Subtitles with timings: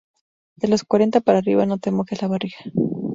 [0.55, 2.57] De los cuarenta para arriba, no te mojes la barriga